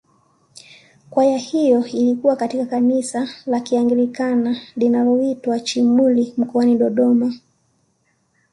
Kwaya 1.09 1.37
hiyo 1.37 1.85
ilikuwa 1.85 2.35
katika 2.35 2.65
kanisa 2.65 3.29
la 3.45 3.59
kianglikana 3.59 4.57
linaloitwa 4.75 5.59
Chimuli 5.59 6.33
mkoani 6.37 6.75
Dodoma 6.77 7.33